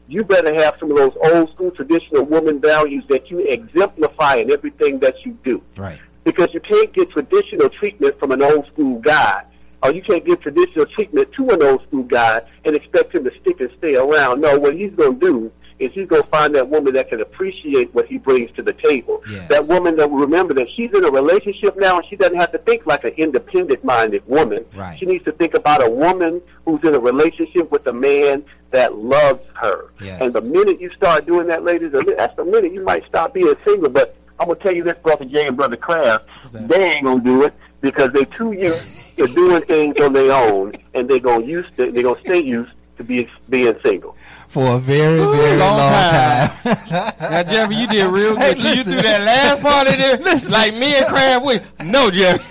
you 0.07 0.23
better 0.23 0.55
have 0.55 0.77
some 0.79 0.93
of 0.93 0.97
those 0.97 1.12
old 1.21 1.51
school 1.53 1.73
traditional 1.73 2.23
woman 2.23 2.61
values 2.61 3.03
that 3.09 3.29
you 3.29 3.41
exemplify 3.41 4.37
in 4.37 4.53
everything 4.53 5.01
that 5.01 5.17
you 5.25 5.37
do 5.43 5.61
Right. 5.77 5.99
because 6.23 6.55
you 6.55 6.61
can't 6.61 6.93
get 6.93 7.11
traditional 7.11 7.69
treatment 7.69 8.17
from 8.21 8.31
an 8.31 8.45
old 8.45 8.65
school 8.69 9.01
guy, 9.01 9.43
or 9.83 9.93
you 9.93 10.03
can't 10.03 10.25
get 10.25 10.41
traditional 10.41 10.87
treatment 10.87 11.33
to 11.33 11.49
an 11.49 11.61
old 11.65 11.83
school 11.89 12.05
guy 12.05 12.41
and 12.65 12.77
expect 12.77 13.12
him 13.12 13.25
to 13.25 13.33
stick 13.41 13.59
and 13.59 13.71
stay 13.79 13.97
around. 13.97 14.41
No, 14.41 14.57
what 14.61 14.77
he's 14.77 14.93
going 14.93 15.19
to 15.19 15.27
do 15.27 15.53
is 15.83 15.93
he's 15.93 16.09
going 16.09 16.23
to 16.23 16.29
find 16.29 16.55
that 16.55 16.69
woman 16.69 16.95
that 16.95 17.09
can 17.09 17.21
appreciate 17.21 17.93
what 17.95 18.07
he 18.07 18.19
brings 18.19 18.51
to 18.53 18.62
the 18.62 18.73
table. 18.75 19.23
Yes. 19.29 19.49
That 19.49 19.67
woman 19.67 19.97
that 19.97 20.11
will 20.11 20.19
remember 20.19 20.55
that 20.55 20.69
she's 20.75 20.91
in 20.95 21.05
a 21.05 21.11
relationship 21.11 21.77
now 21.77 21.99
and 21.99 22.07
she 22.09 22.17
doesn't 22.17 22.39
have 22.39 22.53
to 22.53 22.59
think 22.59 22.87
like 22.87 23.05
an 23.05 23.12
independent 23.17 23.85
minded 23.85 24.27
woman. 24.27 24.65
Right. 24.75 24.99
She 24.99 25.07
needs 25.07 25.25
to 25.25 25.33
think 25.33 25.55
about 25.55 25.83
a 25.83 25.91
woman 25.91 26.41
who's 26.65 26.81
in 26.85 26.95
a 26.95 27.01
relationship 27.01 27.71
with 27.71 27.87
a 27.87 27.93
man 27.93 28.45
that 28.71 28.97
loves 28.97 29.43
her. 29.61 29.93
Yes. 30.01 30.21
And 30.21 30.33
the 30.33 30.41
minute 30.41 30.81
you 30.81 30.91
start 30.95 31.27
doing 31.27 31.47
that, 31.49 31.65
ladies, 31.65 31.93
that's 31.93 32.37
the 32.37 32.45
minute 32.45 32.73
you 32.73 32.83
might 32.83 33.05
stop 33.07 33.35
being 33.35 33.55
single. 33.67 33.91
But 33.91 34.17
I'm 34.41 34.49
gonna 34.49 34.59
tell 34.61 34.75
you 34.75 34.83
this, 34.83 34.97
brother 35.03 35.25
Jay 35.25 35.47
and 35.47 35.57
brother 35.57 35.77
Kraft, 35.77 36.27
they 36.53 36.93
ain't 36.93 37.05
gonna 37.05 37.23
do 37.23 37.45
it 37.45 37.55
because 37.81 38.11
they 38.12 38.25
too 38.25 38.53
used 38.53 39.17
to 39.17 39.27
doing 39.29 39.62
things 39.62 40.01
on 40.01 40.12
their 40.12 40.33
own, 40.33 40.73
and 40.95 41.09
they're 41.09 41.21
gonna 41.21 41.45
used 41.45 41.77
to, 41.77 41.93
they 41.93 42.03
gonna 42.03 42.21
stay 42.21 42.43
used 42.43 42.73
to 42.97 43.05
be 43.05 43.29
being 43.49 43.75
single. 43.85 44.17
For 44.52 44.75
a 44.76 44.78
very, 44.78 45.16
very 45.18 45.56
long, 45.56 45.78
long 45.78 46.11
time. 46.11 46.49
time. 46.76 47.14
Now, 47.21 47.42
Jeffrey, 47.42 47.76
you 47.76 47.87
did 47.87 48.06
real 48.11 48.35
good. 48.37 48.59
Hey, 48.61 48.71
you, 48.71 48.76
you 48.76 48.85
threw 48.85 49.00
that 49.00 49.23
last 49.23 49.62
part 49.62 49.88
in 49.88 49.99
there, 49.99 50.18
like 50.50 50.75
me 50.75 50.94
and 50.94 51.06
Crab. 51.06 51.42
We 51.42 51.61
no, 51.82 52.11
Jeffrey. 52.11 52.44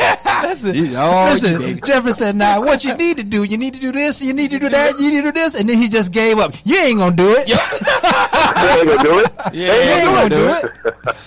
Listen, 0.50 0.74
You- 0.74 0.84
listen, 0.98 1.60
baby. 1.60 1.82
Jeffrey 1.86 2.14
said, 2.14 2.36
"Now, 2.36 2.60
what 2.64 2.84
you 2.84 2.96
need 2.96 3.18
to 3.18 3.24
do, 3.24 3.44
you 3.44 3.56
need 3.58 3.76
to 3.76 3.80
do 3.80 3.92
this, 3.92 4.20
you 4.20 4.34
need 4.34 4.50
to 4.50 4.58
do 4.58 4.70
that, 4.70 5.00
you 5.00 5.12
need 5.12 5.18
to 5.22 5.32
do 5.32 5.40
this," 5.40 5.54
and 5.54 5.70
then 5.70 5.80
he 5.80 5.88
just 5.88 6.12
gave 6.12 6.40
up. 6.40 6.56
You 6.66 6.78
ain't 6.78 6.98
gonna 6.98 7.16
do 7.16 7.32
it. 7.38 7.46
They 7.46 7.54
ain't 8.80 8.88
gonna 8.88 9.04
do 9.04 9.20
it. 9.20 9.32
Yeah, 9.54 9.66
You 9.68 9.72
ain't 9.72 10.04
ain't 10.04 10.16
gonna 10.16 10.30
do 10.30 10.36
do 10.38 10.68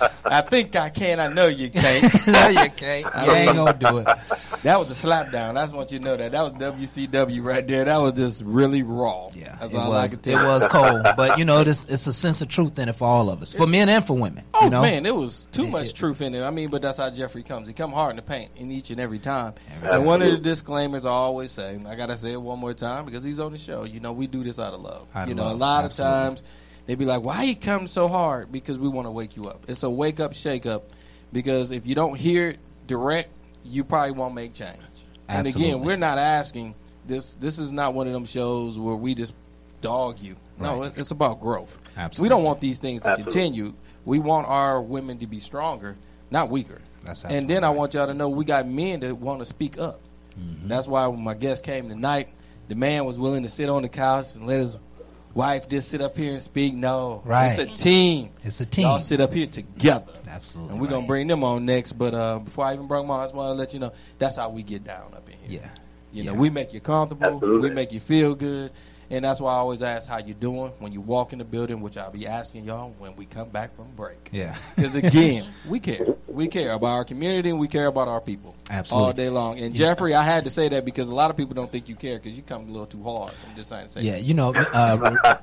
it. 0.01 0.11
I 0.25 0.41
think 0.41 0.75
I 0.75 0.89
can. 0.91 1.21
I 1.21 1.29
know 1.29 1.47
you 1.47 1.71
can't. 1.71 2.27
no, 2.27 2.49
you 2.49 2.71
can't. 2.71 3.07
You 3.27 3.33
ain't 3.33 3.57
gonna 3.57 3.73
do 3.75 3.99
it. 3.99 4.09
That 4.65 4.79
was 4.81 4.91
a 4.91 4.95
slap 4.97 5.31
down. 5.31 5.57
I 5.57 5.63
just 5.63 5.75
want 5.75 5.93
you 5.93 5.99
to 6.01 6.05
know 6.05 6.17
that. 6.17 6.33
That 6.33 6.43
was 6.43 6.53
WCW 6.55 7.45
right 7.45 7.67
there. 7.67 7.85
That 7.85 7.99
was 7.99 8.15
just 8.15 8.43
really 8.43 8.83
raw. 8.83 9.29
Yeah, 9.33 9.57
That's 9.61 9.73
it 9.73 9.77
all 9.77 9.93
I 9.93 10.03
was. 10.03 10.11
can 10.11 10.19
It 10.19 10.23
tell 10.25 10.43
you. 10.43 10.49
was 10.49 10.64
was 10.65 10.73
cold, 10.73 11.17
but 11.17 11.39
you 11.39 11.45
know, 11.45 11.61
it's, 11.61 11.85
it's 11.87 12.07
a 12.07 12.13
sense 12.13 12.43
of 12.43 12.49
truth 12.49 12.79
in 12.79 12.89
it 12.89 12.97
for 12.97 13.07
all 13.07 13.31
of 13.31 13.43
us, 13.43 13.53
for 13.53 13.67
men 13.67 13.89
and 13.89 14.07
for 14.07 14.17
women. 14.17 14.45
Oh 14.55 14.65
you 14.65 14.71
know? 14.71 14.83
man, 14.83 15.03
there 15.03 15.15
was 15.15 15.49
too 15.53 15.67
much 15.67 15.95
truth 15.95 16.21
in 16.21 16.35
it. 16.35 16.43
I 16.43 16.51
mean, 16.51 16.71
but 16.71 16.83
that's 16.83 16.99
how 16.99 17.11
Jeffrey 17.11 17.43
comes. 17.43 17.67
He 17.67 17.75
come 17.75 17.93
hard 17.93 18.11
in 18.11 18.17
the 18.17 18.23
paint 18.23 18.51
in 18.57 18.71
each 18.71 18.91
and 18.91 19.01
every 19.01 19.19
time. 19.19 19.55
And 19.83 20.05
one 20.05 20.23
of 20.23 20.31
the 20.31 20.39
disclaimers 20.39 21.05
I 21.05 21.11
always 21.11 21.53
say, 21.53 21.79
I 21.87 21.95
gotta 21.95 22.19
say 22.19 22.33
it 22.33 22.41
one 22.41 22.59
more 22.59 22.75
time 22.75 23.05
because 23.05 23.25
he's 23.25 23.41
on 23.41 23.53
the 23.53 23.59
show. 23.59 23.85
You 23.85 24.01
know, 24.01 24.13
we 24.13 24.27
do 24.27 24.45
this 24.45 24.59
out 24.59 24.75
of 24.75 24.81
love. 24.81 25.09
Out 25.15 25.29
you 25.29 25.35
know, 25.35 25.45
love, 25.45 25.53
a 25.53 25.57
lot 25.57 25.85
absolutely. 25.85 26.17
of 26.17 26.29
times 26.29 26.43
they 26.87 26.95
be 26.95 27.05
like, 27.05 27.23
"Why 27.23 27.45
you 27.45 27.57
come 27.57 27.87
so 27.87 28.09
hard?" 28.09 28.53
Because 28.53 28.79
we 28.79 28.89
want 28.89 29.07
to 29.07 29.11
wake 29.11 29.37
you 29.37 29.47
up. 29.49 29.65
It's 29.69 29.83
a 29.83 29.91
wake 29.91 30.21
up, 30.21 30.35
shake 30.35 30.67
up. 30.67 30.91
Because 31.33 31.71
if 31.71 31.87
you 31.87 31.95
don't 31.95 32.17
hear 32.17 32.51
it 32.51 32.59
direct, 32.87 33.31
you 33.65 33.83
probably 33.83 34.13
won't 34.13 34.35
make 34.35 34.55
change. 34.55 34.79
And 35.29 35.47
again, 35.47 35.81
we're 35.81 35.97
not 35.97 36.19
asking 36.19 36.75
this. 37.07 37.35
This 37.35 37.59
is 37.59 37.73
not 37.73 37.95
one 37.95 38.07
of 38.07 38.13
them 38.13 38.27
shows 38.27 38.79
where 38.79 38.95
we 38.95 39.15
just 39.15 39.35
dog 39.85 40.19
you. 40.21 40.37
No, 40.59 40.81
Right. 40.83 40.93
it's 40.97 41.11
about 41.11 41.41
growth. 41.41 41.77
Absolutely. 41.97 42.23
We 42.25 42.29
don't 42.31 42.43
want 42.45 42.61
these 42.61 42.79
things 42.79 43.03
to 43.03 43.11
Absolutely. 43.11 43.33
continue. 43.33 43.75
We 44.05 44.19
want 44.19 44.49
our 44.49 44.81
women 44.83 45.19
to 45.19 45.27
be 45.27 45.41
stronger, 45.41 45.97
not 46.31 46.51
weaker. 46.51 46.81
That's 47.05 47.25
and 47.25 47.49
then 47.49 47.65
I 47.65 47.71
want 47.71 47.95
y'all 47.95 48.07
to 48.07 48.15
know 48.15 48.29
we 48.29 48.45
got 48.45 48.67
men 48.67 49.01
that 49.01 49.15
want 49.17 49.41
to 49.41 49.45
speak 49.45 49.79
up. 49.79 50.01
That's 50.67 50.87
why 50.89 51.07
when 51.07 51.23
my 51.23 51.35
guest 51.35 51.63
came 51.63 51.89
tonight, 51.89 52.29
the 52.69 52.75
man 52.75 53.05
was 53.05 53.19
willing 53.19 53.43
to 53.45 53.49
sit 53.49 53.69
on 53.69 53.83
the 53.83 53.89
couch 53.89 54.27
and 54.35 54.47
let 54.47 54.59
his 54.61 54.77
wife 55.35 55.69
just 55.69 55.89
sit 55.89 56.01
up 56.01 56.17
here 56.17 56.33
and 56.33 56.43
speak. 56.43 56.75
No, 56.75 57.21
Right. 57.25 57.59
It's 57.59 57.73
a 57.73 57.77
team. 57.77 58.31
It's 58.43 58.61
a 58.61 58.67
team. 58.67 58.85
Y'all 58.87 59.01
sit 59.01 59.21
up 59.21 59.33
here 59.33 59.47
together. 59.47 60.13
Absolutely. 60.27 60.73
And 60.73 60.81
we're 60.81 60.89
gonna 60.89 61.07
bring 61.07 61.27
them 61.29 61.45
on 61.45 61.65
next. 61.67 61.93
But 61.93 62.15
uh, 62.15 62.39
before 62.41 62.65
I 62.65 62.75
even 62.75 62.87
bring 62.89 63.03
them 63.03 63.11
on, 63.11 63.21
I 63.21 63.25
just 63.25 63.35
want 63.35 63.51
to 63.55 63.59
let 63.59 63.73
you 63.75 63.81
know 63.81 63.93
that's 64.19 64.37
how 64.37 64.49
we 64.49 64.63
get 64.63 64.83
down 64.85 65.13
up 65.15 65.29
in 65.29 65.37
here. 65.49 65.61
Yeah. 65.63 65.69
You 66.13 66.25
know, 66.25 66.35
we 66.35 66.49
make 66.51 66.73
you 66.73 66.81
comfortable. 66.81 67.27
Absolutely. 67.27 67.69
We 67.71 67.75
make 67.75 67.93
you 67.93 68.01
feel 68.01 68.35
good. 68.35 68.71
And 69.15 69.25
that's 69.25 69.41
why 69.41 69.53
I 69.53 69.59
always 69.59 69.81
ask 69.81 70.09
how 70.09 70.19
you 70.19 70.35
doing 70.35 70.73
when 70.81 70.91
you 70.91 71.01
walk 71.01 71.33
in 71.33 71.39
the 71.39 71.45
building, 71.45 71.81
which 71.81 71.97
I'll 71.97 72.11
be 72.11 72.27
asking 72.27 72.65
y'all 72.65 72.93
when 72.99 73.15
we 73.15 73.27
come 73.27 73.49
back 73.49 73.77
from 73.77 73.87
break. 73.95 74.29
Yeah. 74.33 74.57
Because 74.75 74.97
again, 74.97 75.47
we 75.69 75.79
care. 75.79 76.05
We 76.27 76.49
care 76.49 76.73
about 76.73 76.89
our 76.89 77.05
community 77.05 77.49
and 77.49 77.61
we 77.61 77.69
care 77.69 77.87
about 77.87 78.09
our 78.09 78.21
people. 78.21 78.57
Absolutely. 78.69 79.07
All 79.07 79.13
day 79.13 79.29
long. 79.29 79.61
And 79.61 79.73
Jeffrey, 79.73 80.15
I 80.15 80.25
had 80.25 80.45
to 80.45 80.51
say 80.51 80.69
that 80.69 80.85
because 80.85 81.09
a 81.09 81.15
lot 81.15 81.31
of 81.31 81.37
people 81.37 81.55
don't 81.55 81.71
think 81.71 81.89
you 81.89 81.95
care 81.95 82.19
because 82.19 82.37
you 82.37 82.43
come 82.43 82.69
a 82.69 82.73
little 82.73 82.87
too 82.87 83.03
hard. 83.05 83.33
I'm 83.49 83.55
just 83.55 83.69
saying. 83.69 83.89
Say 83.89 84.03
Yeah, 84.03 84.17
you 84.17 84.35
know, 84.35 84.53
uh, 84.53 85.37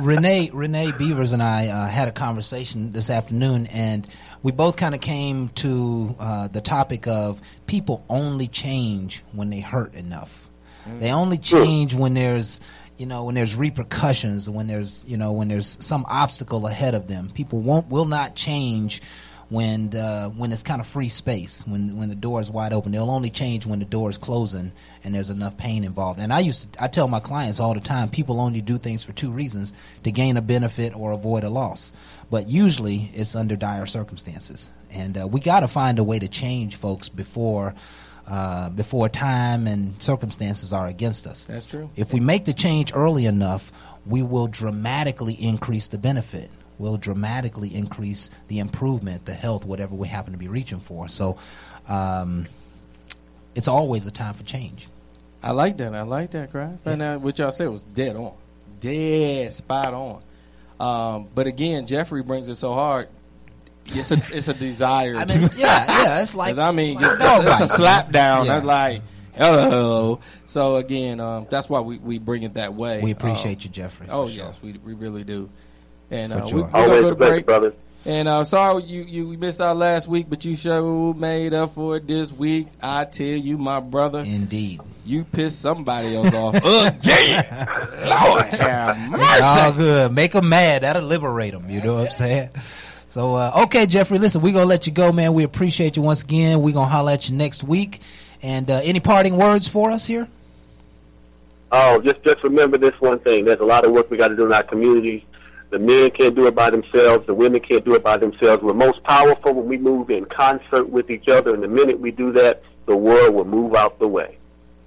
Renee 0.00 0.50
Renee 0.52 0.92
Beavers 0.92 1.32
and 1.32 1.42
I 1.42 1.68
uh, 1.68 1.86
had 1.86 2.08
a 2.08 2.12
conversation 2.12 2.92
this 2.92 3.10
afternoon, 3.10 3.66
and 3.66 4.08
we 4.42 4.50
both 4.50 4.76
kind 4.76 4.94
of 4.94 5.02
came 5.02 5.50
to 5.56 6.16
uh, 6.18 6.48
the 6.48 6.62
topic 6.62 7.06
of 7.06 7.42
people 7.66 8.04
only 8.08 8.48
change 8.48 9.22
when 9.32 9.50
they 9.50 9.60
hurt 9.60 9.94
enough. 9.94 10.48
They 10.98 11.12
only 11.12 11.38
change 11.38 11.94
when 11.94 12.14
there's 12.14 12.60
you 12.98 13.06
know 13.06 13.24
when 13.24 13.34
there's 13.34 13.54
repercussions, 13.54 14.50
when 14.50 14.66
there's 14.66 15.04
you 15.06 15.16
know 15.16 15.32
when 15.32 15.48
there's 15.48 15.78
some 15.80 16.04
obstacle 16.08 16.66
ahead 16.66 16.94
of 16.94 17.06
them. 17.08 17.30
People 17.32 17.60
won't 17.60 17.88
will 17.88 18.04
not 18.04 18.34
change 18.34 19.00
when 19.50 19.90
when 20.36 20.52
it's 20.52 20.62
kind 20.62 20.80
of 20.80 20.86
free 20.86 21.08
space, 21.08 21.62
when 21.66 21.96
when 21.96 22.08
the 22.08 22.14
door 22.14 22.40
is 22.40 22.50
wide 22.50 22.72
open. 22.72 22.92
They'll 22.92 23.10
only 23.10 23.30
change 23.30 23.64
when 23.64 23.78
the 23.78 23.84
door 23.84 24.10
is 24.10 24.18
closing 24.18 24.72
and 25.04 25.14
there's 25.14 25.30
enough 25.30 25.56
pain 25.56 25.84
involved. 25.84 26.20
And 26.20 26.32
I 26.32 26.40
used 26.40 26.72
to, 26.72 26.82
I 26.82 26.88
tell 26.88 27.08
my 27.08 27.20
clients 27.20 27.60
all 27.60 27.72
the 27.72 27.80
time, 27.80 28.10
people 28.10 28.40
only 28.40 28.60
do 28.60 28.78
things 28.78 29.02
for 29.02 29.12
two 29.12 29.30
reasons: 29.30 29.72
to 30.04 30.10
gain 30.10 30.36
a 30.36 30.42
benefit 30.42 30.94
or 30.94 31.12
avoid 31.12 31.44
a 31.44 31.50
loss. 31.50 31.92
But 32.30 32.48
usually, 32.48 33.10
it's 33.14 33.34
under 33.34 33.56
dire 33.56 33.86
circumstances, 33.86 34.70
and 34.90 35.16
uh, 35.16 35.26
we 35.26 35.40
got 35.40 35.60
to 35.60 35.68
find 35.68 35.98
a 35.98 36.04
way 36.04 36.18
to 36.18 36.28
change 36.28 36.76
folks 36.76 37.08
before. 37.08 37.74
Uh, 38.30 38.68
before 38.68 39.08
time 39.08 39.66
and 39.66 40.02
circumstances 40.02 40.70
are 40.70 40.86
against 40.86 41.26
us. 41.26 41.46
That's 41.46 41.64
true. 41.64 41.88
If 41.96 42.12
we 42.12 42.20
make 42.20 42.44
the 42.44 42.52
change 42.52 42.92
early 42.94 43.24
enough, 43.24 43.72
we 44.04 44.22
will 44.22 44.48
dramatically 44.48 45.32
increase 45.32 45.88
the 45.88 45.96
benefit. 45.96 46.50
We'll 46.76 46.98
dramatically 46.98 47.74
increase 47.74 48.28
the 48.48 48.58
improvement, 48.58 49.24
the 49.24 49.32
health, 49.32 49.64
whatever 49.64 49.94
we 49.94 50.08
happen 50.08 50.32
to 50.32 50.38
be 50.38 50.48
reaching 50.48 50.80
for. 50.80 51.08
So, 51.08 51.38
um, 51.88 52.46
it's 53.54 53.66
always 53.66 54.04
a 54.04 54.10
time 54.10 54.34
for 54.34 54.44
change. 54.44 54.88
I 55.42 55.52
like 55.52 55.78
that. 55.78 55.94
I 55.94 56.02
like 56.02 56.32
that, 56.32 56.50
Craft. 56.50 56.86
And 56.86 57.00
uh, 57.00 57.16
what 57.18 57.38
y'all 57.38 57.50
said 57.50 57.70
was 57.70 57.82
dead 57.82 58.14
on, 58.14 58.34
dead 58.78 59.52
spot 59.52 59.94
on. 59.94 60.22
Um, 60.78 61.28
but 61.34 61.46
again, 61.46 61.86
Jeffrey 61.86 62.22
brings 62.22 62.48
it 62.48 62.56
so 62.56 62.74
hard. 62.74 63.08
It's 63.90 64.10
a 64.10 64.18
it's 64.30 64.48
a 64.48 64.54
desire. 64.54 65.16
I 65.16 65.24
mean, 65.24 65.50
yeah, 65.56 66.02
yeah, 66.02 66.22
it's 66.22 66.34
like 66.34 66.58
I 66.58 66.70
mean, 66.72 66.94
like 66.96 67.06
a 67.06 67.12
it's, 67.14 67.22
dog 67.24 67.42
a 67.42 67.44
bite. 67.46 67.70
slap 67.76 68.10
down. 68.12 68.46
Yeah. 68.46 68.54
That's 68.54 68.66
like 68.66 69.02
hello. 69.34 70.20
So 70.46 70.76
again, 70.76 71.20
um, 71.20 71.46
that's 71.50 71.68
why 71.68 71.80
we, 71.80 71.98
we 71.98 72.18
bring 72.18 72.42
it 72.42 72.54
that 72.54 72.74
way. 72.74 73.00
We 73.02 73.10
appreciate 73.12 73.58
Um, 73.58 73.62
you, 73.62 73.68
Jeffrey. 73.70 74.06
Oh 74.10 74.26
sure. 74.28 74.36
yes, 74.36 74.58
we 74.62 74.72
we 74.84 74.94
really 74.94 75.24
do. 75.24 75.48
And 76.10 76.32
uh, 76.32 76.46
sure. 76.46 76.56
we, 76.56 76.62
we're 76.62 76.70
gonna 76.70 76.86
go 76.86 77.06
a 77.06 77.10
to 77.10 77.16
pleasure, 77.16 77.32
break. 77.32 77.46
brothers. 77.46 77.74
And 78.04 78.28
uh, 78.28 78.44
sorry 78.44 78.84
you, 78.84 79.02
you 79.02 79.28
we 79.28 79.36
missed 79.36 79.60
out 79.60 79.76
last 79.76 80.06
week, 80.06 80.26
but 80.30 80.44
you 80.44 80.54
sure 80.56 81.12
made 81.14 81.52
up 81.52 81.74
for 81.74 81.96
it 81.96 82.06
this 82.06 82.32
week. 82.32 82.68
I 82.80 83.04
tell 83.04 83.26
you, 83.26 83.58
my 83.58 83.80
brother, 83.80 84.20
Indeed. 84.20 84.80
you 85.04 85.24
pissed 85.24 85.60
somebody 85.60 86.14
else 86.16 86.32
off 86.32 86.54
again. 86.54 87.46
Lord 88.08 88.44
have 88.46 89.12
It's 89.12 89.42
all 89.42 89.72
good. 89.72 90.12
Make 90.12 90.32
them 90.32 90.48
mad. 90.48 90.82
That'll 90.82 91.02
liberate 91.02 91.52
them. 91.52 91.68
You 91.68 91.82
know 91.82 91.94
what 91.94 92.04
I'm 92.06 92.10
saying? 92.12 92.50
So, 93.10 93.34
uh, 93.34 93.62
okay, 93.64 93.86
Jeffrey, 93.86 94.18
listen, 94.18 94.42
we're 94.42 94.52
going 94.52 94.64
to 94.64 94.68
let 94.68 94.86
you 94.86 94.92
go, 94.92 95.12
man. 95.12 95.32
We 95.32 95.42
appreciate 95.42 95.96
you 95.96 96.02
once 96.02 96.22
again. 96.22 96.60
We're 96.60 96.74
going 96.74 96.88
to 96.88 96.92
holler 96.92 97.12
at 97.12 97.28
you 97.28 97.34
next 97.34 97.64
week. 97.64 98.00
And 98.42 98.70
uh, 98.70 98.80
any 98.84 99.00
parting 99.00 99.36
words 99.36 99.66
for 99.66 99.90
us 99.90 100.06
here? 100.06 100.28
Oh, 101.70 102.00
just 102.00 102.22
just 102.22 102.42
remember 102.44 102.78
this 102.78 102.98
one 103.00 103.18
thing. 103.20 103.44
There's 103.44 103.60
a 103.60 103.64
lot 103.64 103.84
of 103.84 103.92
work 103.92 104.10
we 104.10 104.16
got 104.16 104.28
to 104.28 104.36
do 104.36 104.46
in 104.46 104.52
our 104.52 104.62
communities. 104.62 105.22
The 105.70 105.78
men 105.78 106.10
can't 106.10 106.34
do 106.34 106.46
it 106.46 106.54
by 106.54 106.70
themselves. 106.70 107.26
The 107.26 107.34
women 107.34 107.60
can't 107.60 107.84
do 107.84 107.94
it 107.94 108.02
by 108.02 108.16
themselves. 108.16 108.62
We're 108.62 108.72
most 108.72 109.02
powerful 109.02 109.52
when 109.52 109.66
we 109.66 109.76
move 109.76 110.08
in 110.08 110.24
concert 110.24 110.88
with 110.88 111.10
each 111.10 111.28
other. 111.28 111.52
And 111.52 111.62
the 111.62 111.68
minute 111.68 112.00
we 112.00 112.10
do 112.10 112.32
that, 112.32 112.62
the 112.86 112.96
world 112.96 113.34
will 113.34 113.44
move 113.44 113.74
out 113.74 113.98
the 113.98 114.08
way. 114.08 114.38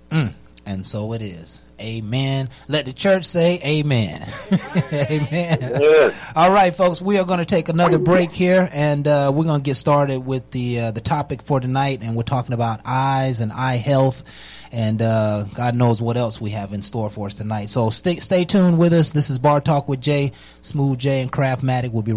Mm. 0.09 0.33
And 0.65 0.85
so 0.85 1.13
it 1.13 1.21
is. 1.21 1.61
Amen. 1.81 2.49
Let 2.67 2.85
the 2.85 2.93
church 2.93 3.25
say 3.25 3.59
amen. 3.63 4.31
amen. 4.93 5.57
Yes. 5.61 6.15
All 6.35 6.51
right, 6.51 6.75
folks, 6.75 7.01
we 7.01 7.17
are 7.17 7.25
going 7.25 7.39
to 7.39 7.45
take 7.45 7.69
another 7.69 7.97
break 7.97 8.31
here, 8.31 8.69
and 8.71 9.07
uh, 9.07 9.31
we're 9.33 9.45
going 9.45 9.61
to 9.61 9.65
get 9.65 9.75
started 9.75 10.19
with 10.19 10.51
the 10.51 10.79
uh, 10.79 10.91
the 10.91 11.01
topic 11.01 11.41
for 11.41 11.59
tonight, 11.59 11.99
and 12.03 12.15
we're 12.15 12.23
talking 12.23 12.53
about 12.53 12.81
eyes 12.85 13.41
and 13.41 13.51
eye 13.51 13.77
health, 13.77 14.23
and 14.71 15.01
uh, 15.01 15.45
God 15.53 15.75
knows 15.75 16.01
what 16.01 16.17
else 16.17 16.39
we 16.39 16.51
have 16.51 16.71
in 16.71 16.81
store 16.81 17.09
for 17.09 17.27
us 17.27 17.35
tonight. 17.35 17.69
So 17.69 17.89
stay 17.89 18.19
stay 18.19 18.45
tuned 18.45 18.77
with 18.77 18.93
us. 18.93 19.11
This 19.11 19.29
is 19.29 19.39
Bar 19.39 19.61
Talk 19.61 19.89
with 19.89 20.01
Jay, 20.01 20.31
Smooth 20.61 20.99
Jay, 20.99 21.21
and 21.21 21.31
Craftmatic. 21.31 21.91
We'll 21.91 22.03
be 22.03 22.09